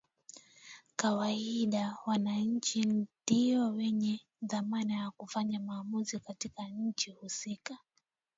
kawaida 0.95 1.97
wananchi 2.05 2.83
ndio 3.25 3.71
wenye 3.73 4.19
dhamana 4.41 4.93
ya 4.93 5.11
kufanya 5.17 5.59
maamuzi 5.59 6.19
katika 6.19 6.63
nchi 6.67 7.11
husika 7.11 7.77